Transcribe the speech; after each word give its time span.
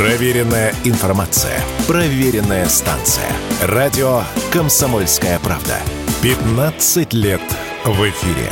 Проверенная 0.00 0.72
информация. 0.84 1.60
Проверенная 1.86 2.66
станция. 2.70 3.30
Радио 3.60 4.22
«Комсомольская 4.50 5.38
правда». 5.40 5.76
15 6.22 7.12
лет 7.12 7.42
в 7.84 8.08
эфире. 8.08 8.50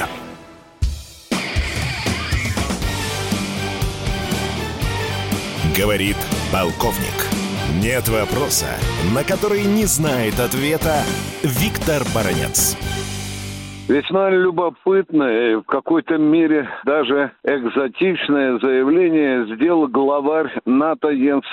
Говорит 5.75 6.19
полковник. 6.53 7.15
Нет 7.83 8.07
вопроса, 8.11 8.69
на 9.15 9.25
который 9.25 9.63
не 9.63 9.87
знает 9.87 10.39
ответа 10.41 11.03
Виктор 11.43 12.05
Баранец. 12.15 12.77
Весьма 13.89 14.29
любопытное 14.29 15.53
и 15.53 15.55
в 15.55 15.63
какой-то 15.63 16.19
мере 16.19 16.69
даже 16.85 17.33
экзотичное 17.43 18.59
заявление 18.59 19.47
сделал 19.55 19.89
главарь 19.89 20.53
НАТО 20.67 21.09
Йенс 21.09 21.47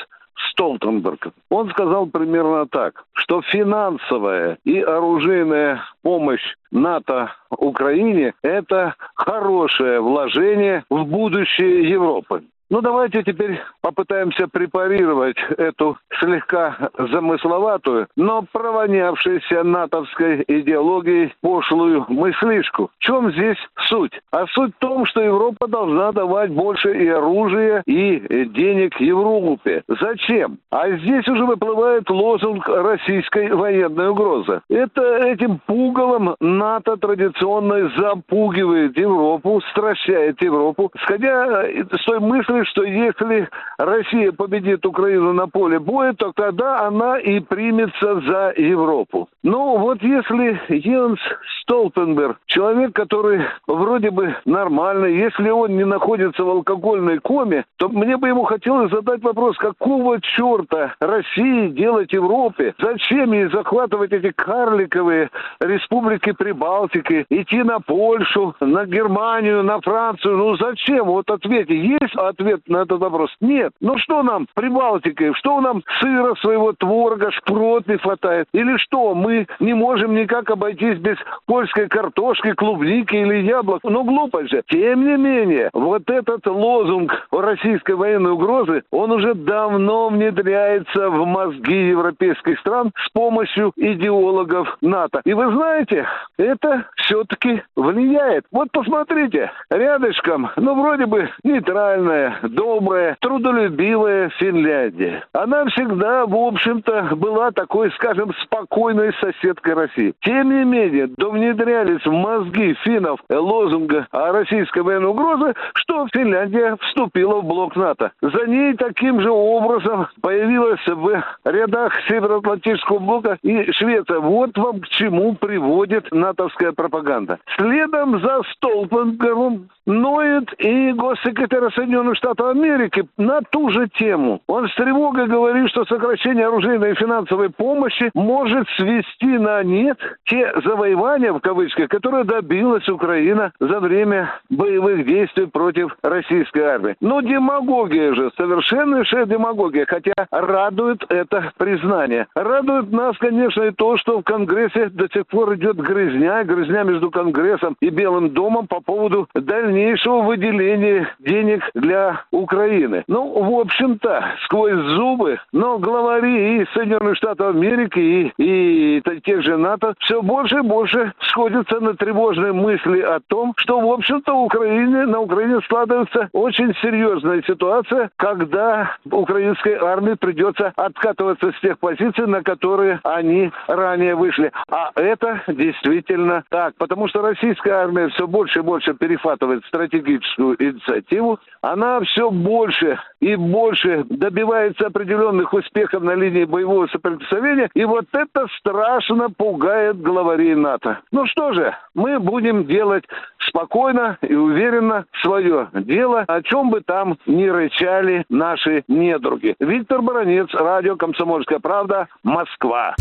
Столтенберг. 0.51 1.29
Он 1.49 1.69
сказал 1.69 2.07
примерно 2.07 2.65
так, 2.67 3.05
что 3.13 3.41
финансовая 3.41 4.57
и 4.65 4.81
оружейная 4.81 5.81
помощь 6.01 6.55
НАТО 6.71 7.31
Украине– 7.49 8.33
это 8.41 8.95
хорошее 9.15 10.01
вложение 10.01 10.83
в 10.89 11.05
будущее 11.05 11.89
Европы. 11.89 12.43
Ну, 12.71 12.81
давайте 12.81 13.21
теперь 13.21 13.61
попытаемся 13.81 14.47
препарировать 14.47 15.37
эту 15.55 15.97
слегка 16.19 16.89
замысловатую, 16.97 18.07
но 18.15 18.43
провонявшуюся 18.51 19.63
натовской 19.63 20.43
идеологией 20.47 21.31
пошлую 21.41 22.05
мыслишку. 22.09 22.89
В 22.97 23.03
чем 23.03 23.31
здесь 23.31 23.57
суть? 23.87 24.19
А 24.31 24.47
суть 24.47 24.73
в 24.75 24.79
том, 24.79 25.05
что 25.05 25.21
Европа 25.21 25.67
должна 25.67 26.11
давать 26.11 26.49
больше 26.51 26.91
и 26.91 27.07
оружия, 27.07 27.83
и 27.85 28.45
денег 28.45 28.99
Европе. 28.99 29.83
Зачем? 29.87 30.57
А 30.71 30.89
здесь 30.89 31.27
уже 31.27 31.45
выплывает 31.45 32.09
лозунг 32.09 32.67
российской 32.67 33.51
военной 33.51 34.09
угрозы. 34.09 34.61
Это 34.69 35.17
этим 35.17 35.59
пугалом 35.67 36.35
НАТО 36.39 36.97
традиционно 36.97 37.91
запугивает 37.95 38.97
Европу, 38.97 39.61
стращает 39.69 40.41
Европу, 40.41 40.91
сходя 41.03 41.63
с 41.63 42.05
той 42.05 42.19
мысли, 42.19 42.54
мысли, 42.55 42.69
что 42.69 42.83
если 42.83 43.49
Россия 43.77 44.31
победит 44.31 44.85
Украину 44.85 45.33
на 45.33 45.47
поле 45.47 45.79
боя, 45.79 46.13
то 46.13 46.31
тогда 46.33 46.87
она 46.87 47.19
и 47.19 47.39
примется 47.39 48.21
за 48.21 48.53
Европу. 48.57 49.27
Ну, 49.43 49.77
вот 49.77 50.01
если 50.01 50.59
Йенс 50.69 51.19
Столтенберг, 51.61 52.37
человек, 52.45 52.93
который 52.93 53.41
вроде 53.67 54.11
бы 54.11 54.35
нормальный, 54.45 55.17
если 55.17 55.49
он 55.49 55.75
не 55.75 55.85
находится 55.85 56.43
в 56.43 56.49
алкогольной 56.49 57.19
коме, 57.19 57.65
то 57.77 57.89
мне 57.89 58.17
бы 58.17 58.27
ему 58.27 58.43
хотелось 58.43 58.91
задать 58.91 59.21
вопрос, 59.23 59.57
какого 59.57 60.21
черта 60.21 60.95
России 60.99 61.69
делать 61.69 62.13
Европе? 62.13 62.73
Зачем 62.79 63.33
ей 63.33 63.47
захватывать 63.49 64.11
эти 64.11 64.31
карликовые 64.31 65.29
республики 65.59 66.31
Прибалтики, 66.31 67.25
идти 67.29 67.63
на 67.63 67.79
Польшу, 67.79 68.55
на 68.59 68.85
Германию, 68.85 69.63
на 69.63 69.79
Францию? 69.81 70.37
Ну 70.37 70.55
зачем? 70.57 71.05
Вот 71.05 71.29
ответьте, 71.29 71.75
есть 71.75 72.15
ответ 72.15 72.44
ответ 72.45 72.61
на 72.67 72.83
этот 72.83 72.99
вопрос. 72.99 73.29
Нет. 73.41 73.73
Ну 73.81 73.97
что 73.97 74.23
нам 74.23 74.47
Прибалтикой? 74.53 75.33
Что 75.35 75.59
нам 75.61 75.83
сыра 75.99 76.35
своего 76.35 76.73
творога, 76.73 77.31
шпрот 77.31 77.87
не 77.87 77.97
хватает? 77.97 78.47
Или 78.53 78.77
что, 78.77 79.13
мы 79.15 79.47
не 79.59 79.73
можем 79.73 80.15
никак 80.15 80.49
обойтись 80.49 80.99
без 80.99 81.17
польской 81.45 81.87
картошки, 81.87 82.53
клубники 82.53 83.15
или 83.15 83.45
яблок? 83.45 83.81
Ну 83.83 84.03
глупо 84.03 84.47
же. 84.47 84.63
Тем 84.67 85.05
не 85.05 85.17
менее, 85.17 85.69
вот 85.73 86.09
этот 86.09 86.45
лозунг 86.47 87.27
российской 87.31 87.95
военной 87.95 88.31
угрозы, 88.31 88.83
он 88.91 89.11
уже 89.11 89.33
давно 89.33 90.09
внедряется 90.09 91.09
в 91.09 91.25
мозги 91.25 91.89
европейских 91.89 92.59
стран 92.59 92.91
с 92.97 93.09
помощью 93.11 93.71
идеологов 93.75 94.77
НАТО. 94.81 95.21
И 95.25 95.33
вы 95.33 95.51
знаете, 95.51 96.05
это 96.37 96.85
все-таки 96.97 97.61
влияет. 97.75 98.45
Вот 98.51 98.69
посмотрите, 98.71 99.51
рядышком, 99.69 100.49
ну 100.57 100.79
вроде 100.81 101.05
бы 101.05 101.29
нейтральная, 101.43 102.34
добрая, 102.43 103.17
трудолюбивая 103.19 104.29
Финляндия. 104.39 105.23
Она 105.33 105.65
всегда, 105.65 106.25
в 106.25 106.35
общем-то, 106.35 107.15
была 107.15 107.51
такой, 107.51 107.91
скажем, 107.91 108.33
спокойной 108.43 109.13
соседкой 109.21 109.73
России. 109.73 110.13
Тем 110.21 110.49
не 110.49 110.63
менее, 110.63 111.07
довнедрялись 111.07 112.05
в 112.05 112.11
мозги 112.11 112.75
финнов 112.83 113.19
лозунга 113.29 114.07
о 114.11 114.31
российской 114.31 114.83
военной 114.83 115.09
угрозе, 115.09 115.53
что 115.73 116.07
Финляндия 116.13 116.77
вступила 116.81 117.41
в 117.41 117.45
блок 117.45 117.75
НАТО. 117.75 118.11
За 118.21 118.45
ней 118.45 118.73
таким 118.75 119.21
же 119.21 119.31
образом 119.31 120.07
появилась 120.21 120.85
в 120.85 121.23
рядах 121.45 121.93
Североатлантического 122.07 122.99
блока 122.99 123.37
и 123.41 123.71
Швеция. 123.71 124.19
Вот 124.19 124.57
вам 124.57 124.81
к 124.81 124.87
чему 124.89 125.35
приводит 125.35 126.11
натовская 126.11 126.71
пропаганда. 126.71 127.39
Следом 127.57 128.19
за 128.19 128.41
Столпенгером 128.55 129.69
ноет 129.85 130.51
и 130.59 130.91
госсекретарь 130.93 131.71
Соединенных 131.73 132.17
Штатов 132.17 132.24
Америки 132.25 133.07
на 133.17 133.41
ту 133.41 133.69
же 133.69 133.87
тему. 133.87 134.41
Он 134.47 134.67
с 134.67 134.75
тревогой 134.75 135.27
говорит, 135.27 135.69
что 135.69 135.85
сокращение 135.85 136.47
оружейной 136.47 136.91
и 136.91 136.95
финансовой 136.95 137.49
помощи 137.49 138.09
может 138.13 138.67
свести 138.77 139.37
на 139.37 139.63
нет 139.63 139.97
те 140.25 140.51
завоевания, 140.63 141.33
в 141.33 141.39
кавычках, 141.39 141.89
которые 141.89 142.23
добилась 142.23 142.87
Украина 142.89 143.51
за 143.59 143.79
время 143.79 144.31
боевых 144.49 145.05
действий 145.05 145.45
против 145.45 145.95
российской 146.01 146.61
армии. 146.61 146.95
Но 147.01 147.21
демагогия 147.21 148.13
же, 148.13 148.31
совершеннейшая 148.37 149.25
демагогия, 149.25 149.85
хотя 149.85 150.13
радует 150.31 151.03
это 151.09 151.51
признание. 151.57 152.27
Радует 152.35 152.91
нас, 152.91 153.17
конечно, 153.17 153.63
и 153.63 153.71
то, 153.71 153.97
что 153.97 154.19
в 154.19 154.23
Конгрессе 154.23 154.89
до 154.89 155.07
сих 155.09 155.27
пор 155.27 155.55
идет 155.55 155.77
грызня, 155.77 156.43
грызня 156.43 156.83
между 156.83 157.11
Конгрессом 157.11 157.75
и 157.81 157.89
Белым 157.89 158.31
домом 158.31 158.67
по 158.67 158.81
поводу 158.81 159.27
дальнейшего 159.33 160.21
выделения 160.21 161.07
денег 161.19 161.69
для 161.73 162.14
Украины. 162.31 163.03
Ну, 163.07 163.43
в 163.43 163.59
общем-то, 163.59 164.35
сквозь 164.45 164.73
зубы, 164.95 165.39
но 165.51 165.77
главари 165.77 166.61
и 166.61 166.65
Соединенных 166.73 167.17
Штатов 167.17 167.55
Америки, 167.55 168.33
и, 168.37 168.97
и 168.97 169.21
тех 169.21 169.43
же 169.43 169.57
НАТО 169.57 169.93
все 169.99 170.21
больше 170.21 170.57
и 170.57 170.61
больше 170.61 171.13
сходятся 171.19 171.79
на 171.79 171.95
тревожные 171.95 172.53
мысли 172.53 173.01
о 173.01 173.19
том, 173.27 173.53
что, 173.57 173.79
в 173.79 173.91
общем-то, 173.91 174.33
Украине, 174.33 175.05
на 175.05 175.19
Украине 175.19 175.59
складывается 175.61 176.29
очень 176.33 176.73
серьезная 176.81 177.41
ситуация, 177.43 178.09
когда 178.17 178.97
украинской 179.11 179.75
армии 179.75 180.13
придется 180.13 180.73
откатываться 180.75 181.51
с 181.51 181.59
тех 181.61 181.79
позиций, 181.79 182.27
на 182.27 182.43
которые 182.43 182.99
они 183.03 183.51
ранее 183.67 184.15
вышли. 184.15 184.51
А 184.69 184.91
это 184.95 185.41
действительно 185.47 186.43
так, 186.49 186.75
потому 186.77 187.07
что 187.07 187.21
российская 187.21 187.73
армия 187.73 188.09
все 188.09 188.27
больше 188.27 188.59
и 188.59 188.63
больше 188.63 188.93
перехватывает 188.93 189.65
стратегическую 189.65 190.61
инициативу, 190.61 191.39
она 191.61 191.97
все 192.05 192.31
больше 192.31 192.99
и 193.19 193.35
больше 193.35 194.05
добивается 194.09 194.87
определенных 194.87 195.53
успехов 195.53 196.03
на 196.03 196.15
линии 196.15 196.45
боевого 196.45 196.87
соприкосновения, 196.87 197.69
и 197.73 197.85
вот 197.85 198.05
это 198.13 198.47
страшно 198.59 199.29
пугает 199.29 200.01
главарей 200.01 200.55
НАТО. 200.55 200.99
Ну 201.11 201.25
что 201.27 201.53
же, 201.53 201.75
мы 201.93 202.19
будем 202.19 202.65
делать 202.65 203.03
спокойно 203.47 204.17
и 204.21 204.33
уверенно 204.33 205.05
свое 205.21 205.69
дело, 205.73 206.25
о 206.27 206.41
чем 206.41 206.69
бы 206.69 206.81
там 206.81 207.17
ни 207.25 207.47
рычали 207.47 208.25
наши 208.29 208.83
недруги. 208.87 209.55
Виктор 209.59 210.01
Баранец, 210.01 210.53
радио 210.53 210.95
«Комсомольская 210.95 211.59
правда», 211.59 212.07
Москва. 212.23 212.95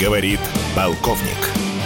Говорит 0.00 0.40
полковник. 0.74 1.71